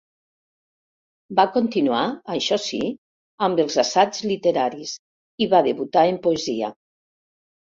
Va 1.39 1.43
continuar, 1.57 1.99
això 2.35 2.57
sí, 2.67 2.79
amb 3.49 3.61
els 3.65 3.77
assaigs 3.85 4.23
literaris 4.33 4.95
i 5.47 5.51
va 5.53 5.61
debutar 5.69 6.07
en 6.15 6.19
poesia. 6.27 6.73